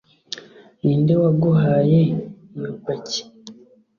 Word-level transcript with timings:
ninde 0.81 1.13
waguhaye 1.21 2.01
iyo 2.55 2.71
paki 2.83 3.21